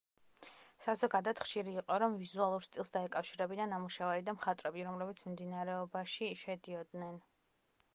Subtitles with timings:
[0.85, 7.27] საზოგადოდ, ხშირი იყო, რომ ვიზუალურ სტილს დაეკავშირებინა ნამუშევარი და მხატვრები, რომლებიც მიმდინარეობაში შედიოდნენ.